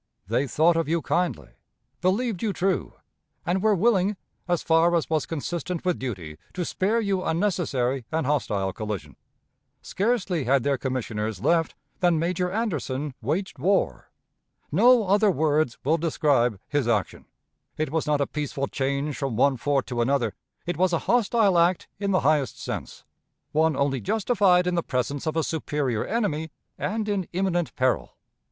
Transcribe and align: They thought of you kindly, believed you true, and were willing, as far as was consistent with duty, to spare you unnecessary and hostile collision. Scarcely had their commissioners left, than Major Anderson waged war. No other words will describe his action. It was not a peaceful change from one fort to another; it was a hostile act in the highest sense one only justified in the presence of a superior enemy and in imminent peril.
They 0.25 0.47
thought 0.47 0.75
of 0.75 0.87
you 0.89 1.03
kindly, 1.03 1.49
believed 2.01 2.41
you 2.41 2.53
true, 2.53 2.95
and 3.45 3.61
were 3.61 3.75
willing, 3.75 4.17
as 4.47 4.63
far 4.63 4.95
as 4.95 5.11
was 5.11 5.27
consistent 5.27 5.85
with 5.85 5.99
duty, 5.99 6.39
to 6.55 6.65
spare 6.65 6.99
you 6.99 7.21
unnecessary 7.23 8.05
and 8.11 8.25
hostile 8.25 8.73
collision. 8.73 9.15
Scarcely 9.83 10.45
had 10.45 10.63
their 10.63 10.79
commissioners 10.79 11.39
left, 11.39 11.75
than 11.99 12.17
Major 12.17 12.49
Anderson 12.49 13.13
waged 13.21 13.59
war. 13.59 14.09
No 14.71 15.05
other 15.05 15.29
words 15.29 15.77
will 15.83 15.99
describe 15.99 16.59
his 16.67 16.87
action. 16.87 17.25
It 17.77 17.91
was 17.91 18.07
not 18.07 18.19
a 18.21 18.25
peaceful 18.25 18.65
change 18.65 19.17
from 19.19 19.35
one 19.35 19.55
fort 19.55 19.85
to 19.85 20.01
another; 20.01 20.33
it 20.65 20.77
was 20.77 20.93
a 20.93 20.99
hostile 21.05 21.59
act 21.59 21.87
in 21.99 22.09
the 22.09 22.21
highest 22.21 22.59
sense 22.59 23.03
one 23.51 23.75
only 23.75 24.01
justified 24.01 24.65
in 24.65 24.73
the 24.73 24.81
presence 24.81 25.27
of 25.27 25.35
a 25.37 25.43
superior 25.43 26.03
enemy 26.03 26.49
and 26.75 27.07
in 27.07 27.27
imminent 27.33 27.75
peril. 27.75 28.17